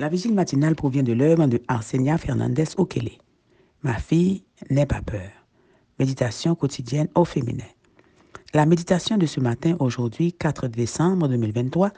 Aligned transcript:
La 0.00 0.08
vigile 0.08 0.32
matinale 0.32 0.76
provient 0.76 1.02
de 1.02 1.12
l'œuvre 1.12 1.46
de 1.46 1.60
Arsenia 1.68 2.16
Fernandez 2.16 2.64
Okele. 2.78 3.10
Ma 3.82 3.92
fille, 3.98 4.44
n'aie 4.70 4.86
pas 4.86 5.02
peur. 5.02 5.30
Méditation 5.98 6.54
quotidienne 6.54 7.08
au 7.14 7.26
féminin. 7.26 7.68
La 8.54 8.64
méditation 8.64 9.18
de 9.18 9.26
ce 9.26 9.40
matin, 9.40 9.76
aujourd'hui, 9.78 10.32
4 10.32 10.68
décembre 10.68 11.28
2023, 11.28 11.90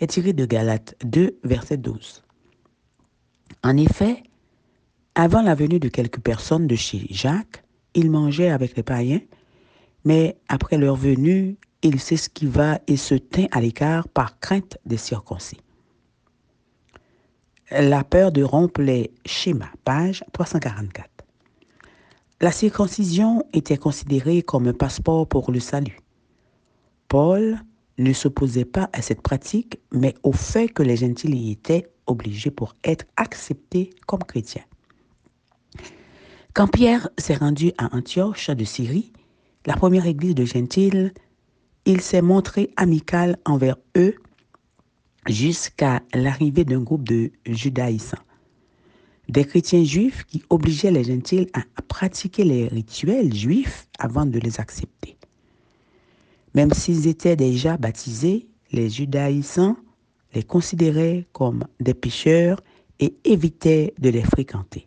est 0.00 0.06
tirée 0.06 0.32
de 0.32 0.46
Galates 0.46 0.96
2, 1.04 1.40
verset 1.44 1.76
12. 1.76 2.22
En 3.62 3.76
effet, 3.76 4.22
avant 5.14 5.42
la 5.42 5.54
venue 5.54 5.78
de 5.78 5.88
quelques 5.88 6.20
personnes 6.20 6.66
de 6.66 6.74
chez 6.74 7.06
Jacques, 7.10 7.64
il 7.92 8.10
mangeait 8.10 8.48
avec 8.48 8.78
les 8.78 8.82
païens, 8.82 9.20
mais 10.06 10.38
après 10.48 10.78
leur 10.78 10.96
venue, 10.96 11.58
il 11.82 12.00
s'esquiva 12.00 12.80
et 12.86 12.96
se 12.96 13.14
tint 13.14 13.48
à 13.50 13.60
l'écart 13.60 14.08
par 14.08 14.40
crainte 14.40 14.78
des 14.86 14.96
circoncis. 14.96 15.58
La 17.80 18.04
peur 18.04 18.32
de 18.32 18.42
rompre 18.42 18.82
les 18.82 19.10
schémas, 19.24 19.70
page 19.82 20.22
344. 20.34 21.08
La 22.42 22.52
circoncision 22.52 23.44
était 23.54 23.78
considérée 23.78 24.42
comme 24.42 24.68
un 24.68 24.74
passeport 24.74 25.26
pour 25.26 25.50
le 25.50 25.58
salut. 25.58 25.98
Paul 27.08 27.58
ne 27.96 28.12
s'opposait 28.12 28.66
pas 28.66 28.90
à 28.92 29.00
cette 29.00 29.22
pratique, 29.22 29.80
mais 29.90 30.14
au 30.22 30.32
fait 30.32 30.68
que 30.68 30.82
les 30.82 30.98
gentils 30.98 31.30
y 31.30 31.52
étaient 31.52 31.90
obligés 32.06 32.50
pour 32.50 32.76
être 32.84 33.06
acceptés 33.16 33.88
comme 34.06 34.22
chrétiens. 34.22 34.64
Quand 36.52 36.68
Pierre 36.68 37.08
s'est 37.16 37.36
rendu 37.36 37.72
à 37.78 37.96
Antioche 37.96 38.50
de 38.50 38.64
Syrie, 38.64 39.14
la 39.64 39.76
première 39.76 40.04
église 40.04 40.34
de 40.34 40.44
gentils, 40.44 41.10
il 41.86 42.02
s'est 42.02 42.20
montré 42.20 42.70
amical 42.76 43.38
envers 43.46 43.76
eux 43.96 44.14
jusqu'à 45.28 46.02
l'arrivée 46.14 46.64
d'un 46.64 46.80
groupe 46.80 47.06
de 47.06 47.30
judaïsants, 47.46 48.18
des 49.28 49.44
chrétiens 49.44 49.84
juifs 49.84 50.24
qui 50.24 50.42
obligeaient 50.50 50.90
les 50.90 51.04
gentils 51.04 51.48
à 51.52 51.62
pratiquer 51.88 52.44
les 52.44 52.68
rituels 52.68 53.34
juifs 53.34 53.86
avant 53.98 54.26
de 54.26 54.38
les 54.38 54.60
accepter. 54.60 55.16
Même 56.54 56.72
s'ils 56.72 57.06
étaient 57.06 57.36
déjà 57.36 57.76
baptisés, 57.76 58.48
les 58.72 58.90
judaïsants 58.90 59.76
les 60.34 60.42
considéraient 60.42 61.26
comme 61.32 61.64
des 61.80 61.94
pécheurs 61.94 62.60
et 63.00 63.14
évitaient 63.24 63.94
de 63.98 64.08
les 64.10 64.22
fréquenter. 64.22 64.86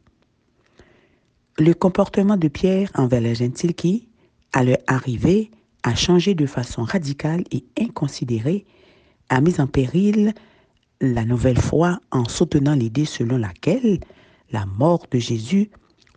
Le 1.57 1.73
comportement 1.73 2.37
de 2.37 2.47
Pierre 2.47 2.91
envers 2.95 3.21
les 3.21 3.35
gentils 3.35 3.73
qui, 3.73 4.09
à 4.53 4.63
leur 4.63 4.77
arrivée, 4.87 5.51
a 5.83 5.95
changé 5.95 6.33
de 6.35 6.45
façon 6.45 6.83
radicale 6.83 7.43
et 7.51 7.63
inconsidérée 7.79 8.65
a 9.29 9.41
mis 9.41 9.59
en 9.59 9.67
péril 9.67 10.33
la 11.01 11.25
nouvelle 11.25 11.59
foi 11.59 11.99
en 12.11 12.27
soutenant 12.27 12.75
l'idée 12.75 13.05
selon 13.05 13.37
laquelle 13.37 13.99
la 14.51 14.65
mort 14.65 15.05
de 15.11 15.19
Jésus 15.19 15.69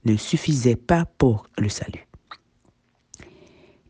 ne 0.05 0.17
suffisait 0.17 0.77
pas 0.77 1.05
pour 1.19 1.47
le 1.59 1.69
salut. 1.69 2.06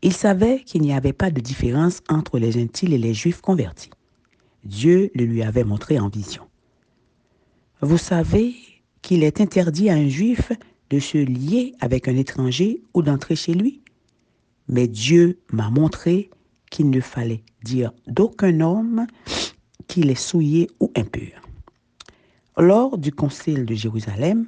Il 0.01 0.13
savait 0.13 0.63
qu'il 0.63 0.81
n'y 0.81 0.93
avait 0.93 1.13
pas 1.13 1.29
de 1.29 1.41
différence 1.41 2.01
entre 2.09 2.39
les 2.39 2.53
gentils 2.53 2.93
et 2.93 2.97
les 2.97 3.13
juifs 3.13 3.41
convertis. 3.41 3.91
Dieu 4.63 5.11
le 5.13 5.25
lui 5.25 5.43
avait 5.43 5.63
montré 5.63 5.99
en 5.99 6.09
vision. 6.09 6.43
Vous 7.81 7.97
savez 7.97 8.55
qu'il 9.01 9.23
est 9.23 9.41
interdit 9.41 9.89
à 9.89 9.93
un 9.93 10.07
juif 10.07 10.51
de 10.89 10.99
se 10.99 11.17
lier 11.17 11.73
avec 11.79 12.07
un 12.07 12.15
étranger 12.15 12.81
ou 12.93 13.01
d'entrer 13.01 13.35
chez 13.35 13.53
lui. 13.53 13.81
Mais 14.67 14.87
Dieu 14.87 15.39
m'a 15.51 15.69
montré 15.69 16.29
qu'il 16.69 16.89
ne 16.89 17.01
fallait 17.01 17.43
dire 17.63 17.91
d'aucun 18.07 18.61
homme 18.61 19.07
qu'il 19.87 20.09
est 20.09 20.15
souillé 20.15 20.69
ou 20.79 20.91
impur. 20.95 21.41
Lors 22.57 22.97
du 22.97 23.11
concile 23.11 23.65
de 23.65 23.73
Jérusalem, 23.73 24.47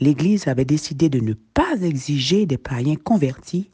l'Église 0.00 0.48
avait 0.48 0.64
décidé 0.64 1.08
de 1.08 1.20
ne 1.20 1.32
pas 1.32 1.80
exiger 1.82 2.46
des 2.46 2.58
païens 2.58 2.96
convertis 2.96 3.70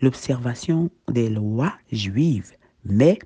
l'observation 0.00 0.90
des 1.10 1.28
lois 1.28 1.74
juives, 1.90 2.52
mais 2.84 3.18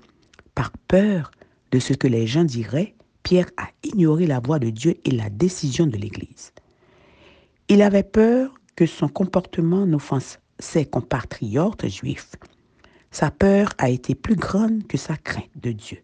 par 0.55 0.71
peur 0.87 1.31
de 1.71 1.79
ce 1.79 1.93
que 1.93 2.07
les 2.07 2.27
gens 2.27 2.43
diraient, 2.43 2.95
Pierre 3.23 3.49
a 3.57 3.67
ignoré 3.83 4.25
la 4.25 4.39
voix 4.39 4.59
de 4.59 4.69
Dieu 4.69 4.95
et 5.05 5.11
la 5.11 5.29
décision 5.29 5.85
de 5.85 5.97
l'Église. 5.97 6.51
Il 7.67 7.81
avait 7.81 8.03
peur 8.03 8.55
que 8.75 8.85
son 8.85 9.07
comportement 9.07 9.85
n'offense 9.85 10.39
ses 10.57 10.85
compatriotes 10.85 11.87
juifs 11.87 12.31
sa 13.11 13.31
peur 13.31 13.73
a 13.77 13.89
été 13.89 14.15
plus 14.15 14.35
grande 14.35 14.85
que 14.87 14.97
sa 14.97 15.17
crainte 15.17 15.49
de 15.55 15.71
Dieu. 15.71 15.99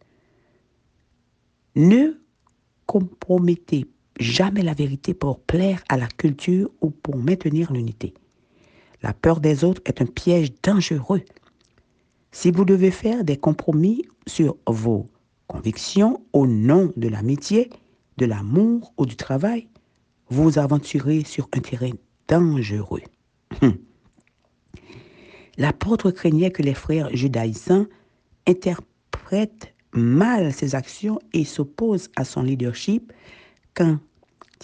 Ne 1.75 2.19
compromettez 2.85 3.85
jamais 4.19 4.61
la 4.61 4.73
vérité 4.73 5.13
pour 5.13 5.39
plaire 5.39 5.83
à 5.89 5.97
la 5.97 6.07
culture 6.07 6.69
ou 6.81 6.89
pour 6.89 7.17
maintenir 7.17 7.71
l'unité. 7.71 8.13
La 9.01 9.13
peur 9.13 9.39
des 9.39 9.63
autres 9.63 9.81
est 9.85 10.01
un 10.01 10.05
piège 10.05 10.53
dangereux. 10.63 11.23
Si 12.31 12.51
vous 12.51 12.65
devez 12.65 12.91
faire 12.91 13.23
des 13.23 13.37
compromis 13.37 14.05
sur 14.25 14.57
vos 14.67 15.09
convictions 15.47 16.23
au 16.33 16.47
nom 16.47 16.91
de 16.95 17.07
l'amitié, 17.07 17.69
de 18.17 18.25
l'amour 18.25 18.93
ou 18.97 19.05
du 19.05 19.15
travail, 19.15 19.67
vous 20.29 20.57
aventurez 20.57 21.23
sur 21.23 21.47
un 21.53 21.59
terrain 21.59 21.91
dangereux. 22.27 23.03
L'apôtre 25.57 26.11
craignait 26.11 26.51
que 26.51 26.61
les 26.61 26.73
frères 26.73 27.09
judaïsants 27.15 27.85
interprètent 28.47 29.73
mal 29.93 30.53
ses 30.53 30.75
actions 30.75 31.19
et 31.33 31.45
s'opposent 31.45 32.09
à 32.15 32.25
son 32.25 32.43
leadership 32.43 33.13
quand 33.73 33.97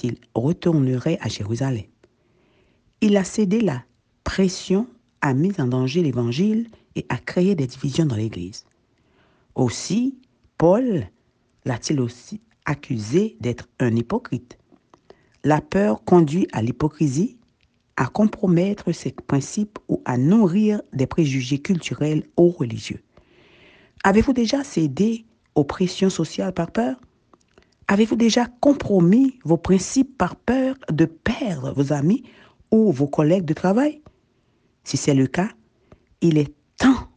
il 0.04 0.18
retournerait 0.36 1.18
à 1.22 1.30
Jérusalem. 1.30 1.86
Il 3.02 3.18
a 3.18 3.24
cédé 3.24 3.62
la 3.62 3.84
pression, 4.24 4.88
a 5.22 5.34
mis 5.34 5.60
en 5.60 5.68
danger 5.68 6.02
l'Évangile 6.02 6.70
et 6.96 7.06
a 7.10 7.18
créé 7.18 7.56
des 7.56 7.68
divisions 7.68 8.06
dans 8.06 8.16
l'Église. 8.16 8.66
Aussi, 9.56 10.18
Paul 10.58 11.08
l'a-t-il 11.66 12.00
aussi 12.00 12.42
accusé 12.66 13.38
d'être 13.40 13.68
un 13.80 13.96
hypocrite. 13.96 14.58
La 15.44 15.62
peur 15.62 16.04
conduit 16.04 16.48
à 16.52 16.62
l'hypocrisie 16.62 17.38
à 18.02 18.08
compromettre 18.08 18.92
ses 18.94 19.12
principes 19.12 19.78
ou 19.88 20.02
à 20.06 20.18
nourrir 20.18 20.82
des 20.92 21.06
préjugés 21.06 21.60
culturels 21.60 22.24
ou 22.36 22.50
religieux. 22.50 23.04
Avez-vous 24.04 24.34
déjà 24.34 24.64
cédé 24.64 25.24
aux 25.54 25.66
pressions 25.66 26.10
sociales 26.10 26.52
par 26.52 26.72
peur? 26.72 27.00
Avez-vous 27.88 28.16
déjà 28.16 28.48
compromis 28.60 29.38
vos 29.46 29.58
principes 29.58 30.18
par 30.18 30.36
peur 30.36 30.74
de 30.92 31.06
perdre 31.06 31.74
vos 31.74 31.94
amis 31.94 32.24
ou 32.72 32.92
vos 32.92 33.06
collègues 33.06 33.46
de 33.46 33.54
travail? 33.54 34.02
Si 34.84 34.98
c'est 34.98 35.14
le 35.14 35.28
cas, 35.28 35.52
il 36.22 36.40
est 36.40 36.56
temps 36.78 37.08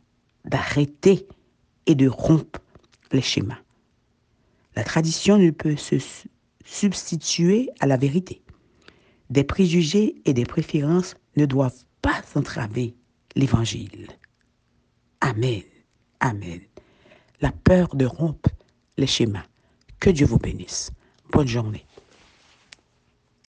d'arrêter 0.45 1.27
et 1.87 1.95
de 1.95 2.09
rompre 2.09 2.61
les 3.11 3.23
schémas. 3.23 3.63
La 4.77 4.85
tradition 4.85 5.39
ne 5.39 5.49
peut 5.49 5.77
se 5.77 5.97
substituer 6.63 7.71
à 7.81 7.87
la 7.87 7.97
vérité. 7.97 8.44
Des 9.31 9.45
préjugés 9.45 10.17
et 10.25 10.35
des 10.35 10.45
préférences 10.45 11.15
ne 11.37 11.47
doivent 11.47 11.85
pas 12.03 12.23
entraver 12.35 12.95
l'Évangile. 13.35 14.09
Amen. 15.21 15.63
Amen. 16.21 16.61
La 17.41 17.53
peur 17.53 17.95
de 17.95 18.07
rompre 18.07 18.51
les 18.97 19.07
schémas. 19.07 19.45
Que 20.01 20.11
Dieu 20.11 20.27
vous 20.27 20.39
bénisse. 20.39 20.91
Bonne 21.33 21.49
journée. 21.49 21.85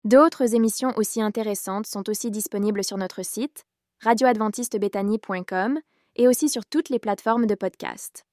D'autres 0.05 0.55
émissions 0.55 0.93
aussi 0.97 1.23
intéressantes 1.23 1.87
sont 1.87 2.09
aussi 2.09 2.31
disponibles 2.31 2.85
sur 2.85 2.97
notre 2.99 3.25
site 3.25 3.65
radioadventistebethany.com 4.01 5.79
et 6.17 6.29
aussi 6.29 6.49
sur 6.49 6.67
toutes 6.67 6.89
les 6.89 6.99
plateformes 6.99 7.47
de 7.47 7.55
podcast. 7.55 8.27